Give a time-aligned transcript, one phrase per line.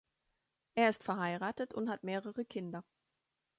[0.73, 2.83] Er ist verheiratet und hat mehrere Kinder.